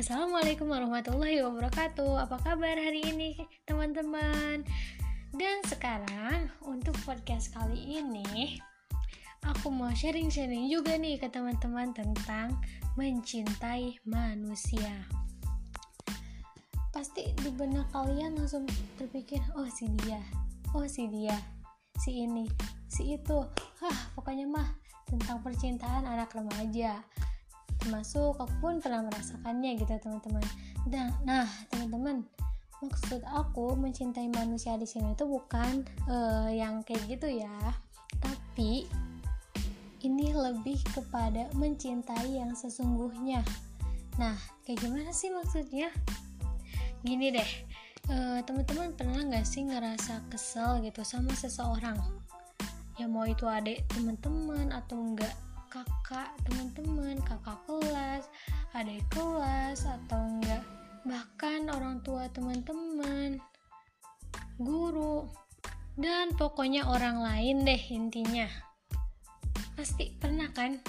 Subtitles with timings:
[0.00, 2.24] Assalamualaikum warahmatullahi wabarakatuh.
[2.24, 3.36] Apa kabar hari ini
[3.68, 4.64] teman-teman?
[5.36, 8.56] Dan sekarang untuk podcast kali ini
[9.44, 12.56] Aku mau sharing-sharing juga nih ke teman-teman tentang
[12.96, 15.04] mencintai manusia.
[16.96, 18.64] Pasti di benak kalian langsung
[18.96, 20.24] terpikir Oh si dia,
[20.72, 21.36] oh si dia,
[22.00, 22.48] si ini,
[22.88, 23.44] si itu.
[23.84, 27.04] Hah pokoknya mah tentang percintaan anak remaja
[27.80, 30.44] termasuk aku pun pernah merasakannya gitu teman-teman.
[30.88, 32.22] Nah, nah teman-teman
[32.80, 37.56] maksud aku mencintai manusia di sini itu bukan uh, yang kayak gitu ya.
[38.20, 38.88] Tapi
[40.00, 43.44] ini lebih kepada mencintai yang sesungguhnya.
[44.16, 45.92] Nah kayak gimana sih maksudnya?
[47.04, 47.50] Gini deh
[48.08, 52.00] uh, teman-teman pernah nggak sih ngerasa kesel gitu sama seseorang?
[52.96, 55.32] Ya mau itu adik teman-teman atau enggak
[55.70, 58.26] kakak teman-teman kakak kelas
[58.74, 60.66] adik kelas atau enggak
[61.06, 63.40] bahkan orang tua teman-teman
[64.60, 65.30] guru
[66.00, 68.48] dan pokoknya orang lain deh intinya.
[69.76, 70.80] Pasti pernah kan?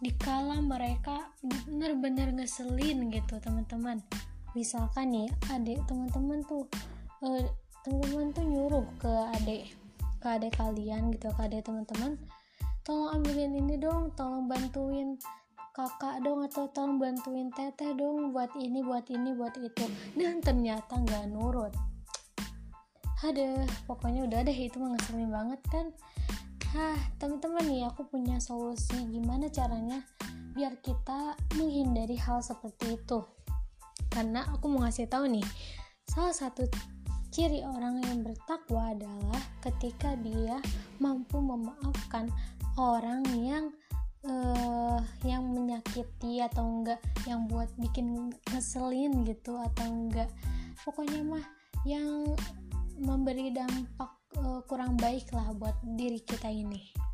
[0.00, 4.04] Dikala mereka bener-bener ngeselin gitu teman-teman.
[4.52, 6.68] Misalkan nih adik teman-teman tuh
[7.24, 7.44] uh,
[7.84, 9.72] teman-teman tuh nyuruh ke adik
[10.20, 12.16] ke adik kalian gitu ke adik teman-teman
[12.84, 15.16] tolong ambilin ini dong tolong bantuin
[15.72, 19.88] kakak dong atau tolong bantuin teteh dong buat ini buat ini buat itu.
[20.14, 21.72] Dan ternyata nggak nurut.
[23.24, 25.86] Ada pokoknya udah deh itu mengeselin banget kan?
[26.76, 30.04] Hah, teman-teman nih aku punya solusi gimana caranya
[30.52, 33.24] biar kita menghindari hal seperti itu.
[34.12, 35.46] Karena aku mau ngasih tahu nih,
[36.06, 36.68] salah satu
[37.34, 40.62] ciri orang yang bertakwa adalah ketika dia
[41.02, 42.30] mampu memaafkan
[42.76, 43.70] orang yang
[44.26, 50.30] uh, yang menyakiti atau enggak yang buat bikin ngeselin gitu atau enggak.
[50.82, 51.44] Pokoknya mah
[51.84, 52.34] yang
[52.98, 57.04] memberi dampak uh, kurang baik lah buat diri kita ini.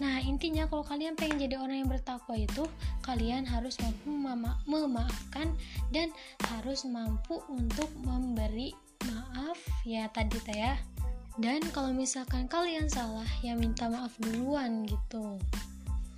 [0.00, 2.64] Nah, intinya kalau kalian pengen jadi orang yang bertakwa itu,
[3.06, 5.52] kalian harus mampu mema memaafkan
[5.94, 6.10] dan
[6.48, 8.74] harus mampu untuk memberi
[9.06, 9.58] maaf.
[9.86, 10.74] Ya tadi teh ya
[11.40, 15.40] dan kalau misalkan kalian salah ya minta maaf duluan gitu.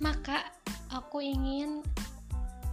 [0.03, 0.43] Maka
[0.91, 1.79] aku ingin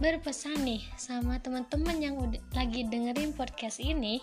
[0.03, 4.19] berpesan nih sama teman-teman yang udah lagi dengerin podcast ini.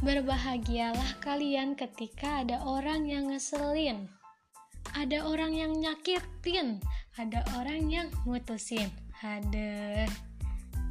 [0.00, 4.08] Berbahagialah kalian ketika ada orang yang ngeselin.
[4.96, 6.80] Ada orang yang nyakitin.
[7.20, 8.88] Ada orang yang mutusin.
[9.20, 10.08] Ada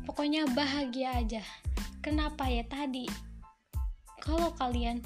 [0.06, 1.42] pokoknya bahagia aja.
[2.06, 3.10] Kenapa ya tadi?
[4.22, 5.02] Kalau kalian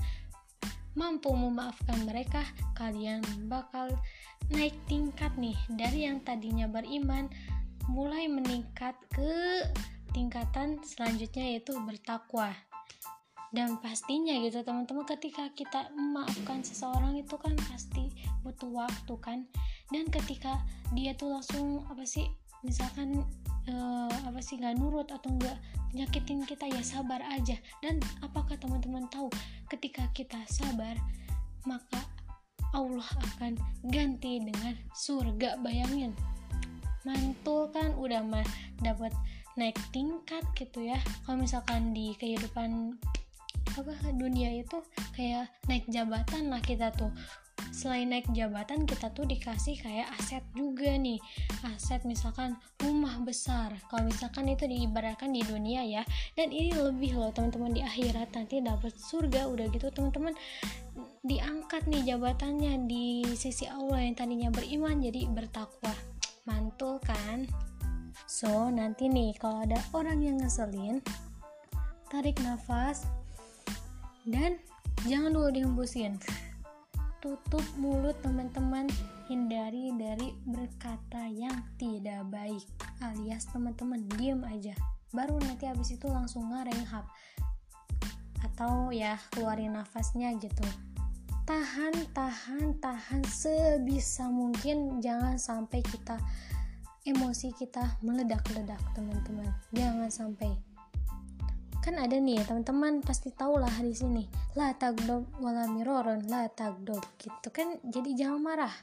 [0.93, 2.45] mampu memaafkan mereka,
[2.77, 3.89] kalian bakal
[4.53, 7.29] naik tingkat nih dari yang tadinya beriman
[7.89, 9.65] mulai meningkat ke
[10.13, 12.53] tingkatan selanjutnya yaitu bertakwa.
[13.53, 18.09] Dan pastinya gitu teman-teman ketika kita memaafkan seseorang itu kan pasti
[18.41, 19.45] butuh waktu kan.
[19.93, 20.57] Dan ketika
[20.97, 22.25] dia tuh langsung apa sih
[22.63, 23.21] misalkan
[23.69, 25.55] uh, apa sih nggak nurut atau nggak
[25.93, 27.55] nyakitin kita ya sabar aja.
[27.83, 29.29] Dan apakah teman-teman tahu
[29.69, 30.97] ketika kita sabar
[31.63, 32.01] maka
[32.73, 33.55] Allah akan
[33.87, 35.61] ganti dengan surga.
[35.61, 36.15] Bayangin
[37.03, 38.47] mantul kan udah mah
[38.79, 39.11] dapat
[39.59, 40.97] naik tingkat gitu ya.
[41.27, 42.97] Kalau misalkan di kehidupan
[43.73, 44.77] apa dunia itu
[45.17, 47.09] kayak naik jabatan lah kita tuh
[47.73, 51.17] selain naik jabatan kita tuh dikasih kayak aset juga nih.
[51.65, 53.73] Aset misalkan rumah besar.
[53.89, 56.05] Kalau misalkan itu diibaratkan di dunia ya.
[56.37, 59.89] Dan ini lebih loh teman-teman di akhirat nanti dapat surga udah gitu.
[59.89, 60.37] Teman-teman
[61.25, 65.91] diangkat nih jabatannya di sisi Allah yang tadinya beriman jadi bertakwa.
[66.45, 67.49] Mantul kan?
[68.29, 71.01] So nanti nih kalau ada orang yang ngeselin
[72.13, 73.09] tarik nafas
[74.29, 74.61] dan
[75.09, 76.21] jangan dulu dihembusin
[77.23, 78.91] tutup mulut teman-teman.
[79.31, 82.67] Hindari dari berkata yang tidak baik
[82.99, 84.75] alias teman-teman diem aja.
[85.15, 87.07] Baru nanti habis itu langsung ngarehab
[88.43, 90.67] atau ya keluarin nafasnya gitu.
[91.47, 94.99] Tahan tahan tahan sebisa mungkin.
[94.99, 96.19] Jangan sampai kita
[97.07, 99.47] emosi kita meledak-ledak teman-teman.
[99.71, 100.51] Jangan sampai
[101.83, 104.23] kan ada nih teman-teman pasti tahu lah di sini.
[104.55, 108.73] La tagdob wala miroron la tagdob gitu kan jadi jangan marah.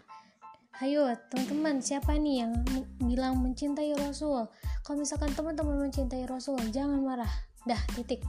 [0.85, 2.53] Ayo teman-teman siapa nih yang
[3.01, 4.45] bilang mencintai Rasul?
[4.85, 7.33] Kalau misalkan teman-teman mencintai Rasul jangan marah.
[7.65, 8.21] Dah titik.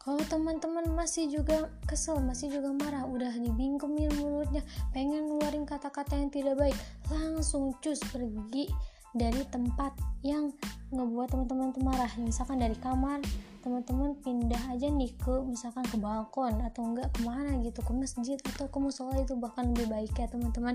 [0.00, 4.64] Kalau teman-teman masih juga kesel masih juga marah udah dibingkemin mulutnya
[4.96, 6.76] pengen ngeluarin kata-kata yang tidak baik
[7.12, 8.64] langsung cus pergi
[9.12, 9.92] dari tempat
[10.24, 10.54] yang
[10.90, 12.10] ngebuat teman-teman tuh marah.
[12.18, 13.22] Misalkan dari kamar
[13.60, 18.40] teman-teman pindah aja nih ke misalkan ke balkon atau enggak ke mana gitu ke masjid
[18.40, 20.74] atau ke musola itu bahkan lebih baik ya teman-teman.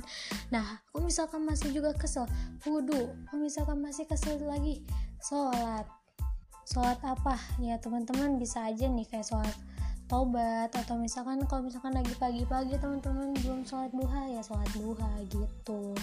[0.54, 2.30] Nah aku misalkan masih juga kesel?
[2.64, 4.86] Wudhu aku misalkan masih kesel lagi?
[5.20, 5.90] Sholat.
[6.70, 7.38] Sholat apa?
[7.58, 9.56] Ya teman-teman bisa aja nih kayak sholat
[10.06, 15.98] tobat atau misalkan kalau misalkan lagi pagi-pagi teman-teman belum sholat duha ya sholat duha gitu.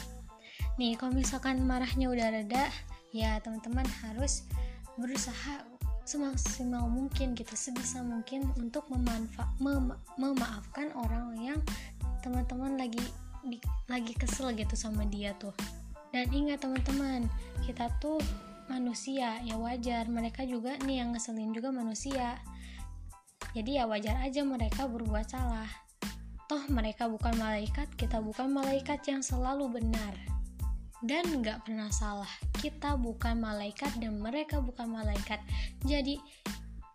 [0.74, 2.66] Nih kalau misalkan marahnya udah reda
[3.12, 4.48] ya teman-teman harus
[4.96, 5.60] berusaha
[6.02, 11.60] semaksimal mungkin gitu sebisa mungkin untuk memanfa mem memaafkan orang yang
[12.24, 12.98] teman-teman lagi
[13.46, 15.54] di, lagi kesel gitu sama dia tuh.
[16.10, 17.30] Dan ingat teman-teman
[17.64, 18.18] kita tuh
[18.66, 20.08] manusia ya wajar.
[20.10, 22.38] Mereka juga nih yang ngeselin juga manusia.
[23.52, 25.68] Jadi ya wajar aja mereka berbuat salah.
[26.50, 30.31] Toh mereka bukan malaikat kita bukan malaikat yang selalu benar
[31.02, 32.30] dan nggak pernah salah.
[32.62, 35.42] Kita bukan malaikat dan mereka bukan malaikat.
[35.82, 36.22] Jadi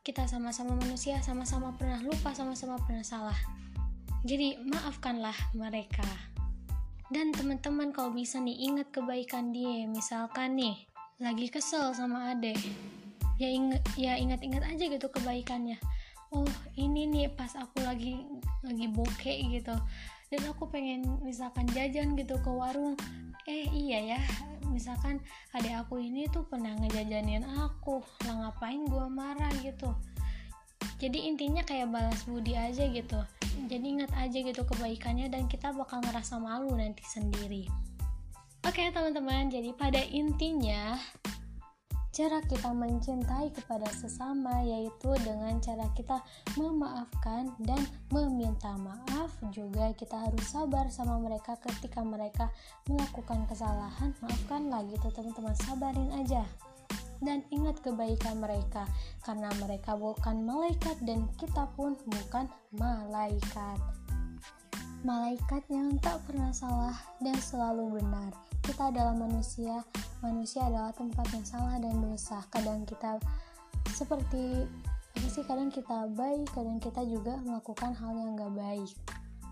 [0.08, 3.36] kita sama-sama manusia, sama-sama pernah lupa, sama-sama pernah salah.
[4.24, 6.08] Jadi maafkanlah mereka.
[7.12, 10.76] Dan teman-teman kalau bisa nih ingat kebaikan dia, misalkan nih
[11.20, 12.60] lagi kesel sama adek,
[13.40, 15.80] ya inget ya ingat-ingat aja gitu kebaikannya.
[16.32, 18.28] Oh ini nih pas aku lagi
[18.64, 19.76] lagi bokeh gitu
[20.28, 23.00] dan aku pengen misalkan jajan gitu ke warung
[23.48, 24.22] eh iya ya.
[24.68, 25.24] Misalkan
[25.56, 28.04] adik aku ini tuh pernah ngejajanin aku.
[28.28, 29.90] Lah ngapain gue marah gitu?
[31.00, 33.20] Jadi intinya kayak balas budi aja gitu.
[33.72, 37.66] Jadi ingat aja gitu kebaikannya dan kita bakal ngerasa malu nanti sendiri.
[38.68, 39.50] Oke okay, teman-teman.
[39.50, 41.00] Jadi pada intinya
[42.18, 46.18] Cara kita mencintai kepada sesama yaitu dengan cara kita
[46.58, 47.78] memaafkan dan
[48.10, 49.30] meminta maaf.
[49.54, 52.50] Juga kita harus sabar sama mereka ketika mereka
[52.90, 54.18] melakukan kesalahan.
[54.26, 56.42] Maafkan lagi tuh teman-teman, sabarin aja.
[57.22, 58.90] Dan ingat kebaikan mereka
[59.22, 63.78] karena mereka bukan malaikat dan kita pun bukan malaikat.
[65.06, 68.34] Malaikat yang tak pernah salah dan selalu benar.
[68.66, 69.86] Kita adalah manusia.
[70.26, 72.42] Manusia adalah tempat yang salah dan dosa.
[72.50, 73.22] Kadang kita
[73.94, 74.66] seperti
[75.14, 78.92] apa sih kadang kita baik kadang kita juga melakukan hal yang gak baik.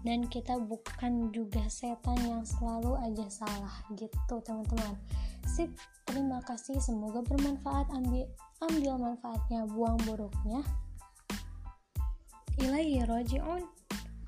[0.01, 4.97] Dan kita bukan juga setan yang selalu aja salah gitu teman-teman.
[5.45, 5.69] Sip
[6.09, 6.81] terima kasih.
[6.81, 7.93] Semoga bermanfaat.
[7.93, 8.25] Ambil
[8.65, 9.69] ambil manfaatnya.
[9.69, 10.65] Buang buruknya.
[12.57, 13.84] Ilaihi roji'un